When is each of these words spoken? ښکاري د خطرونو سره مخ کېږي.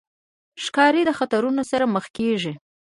ښکاري 0.63 1.01
د 1.05 1.11
خطرونو 1.19 1.61
سره 1.71 1.85
مخ 1.95 2.05
کېږي. 2.17 2.53